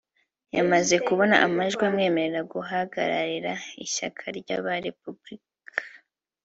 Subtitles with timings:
[0.55, 3.51] yamaze kubona amajwi amwemerera guhagararira
[3.85, 5.41] ishyaka ry’aba-Republicain